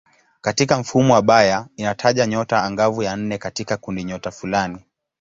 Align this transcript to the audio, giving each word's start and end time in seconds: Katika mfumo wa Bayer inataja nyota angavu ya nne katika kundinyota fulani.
Katika 0.41 0.77
mfumo 0.79 1.13
wa 1.13 1.21
Bayer 1.21 1.67
inataja 1.77 2.25
nyota 2.25 2.63
angavu 2.63 3.03
ya 3.03 3.15
nne 3.15 3.37
katika 3.37 3.77
kundinyota 3.77 4.31
fulani. 4.31 4.77